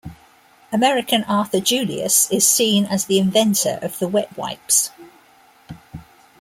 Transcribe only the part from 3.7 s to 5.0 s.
of the wet wipes.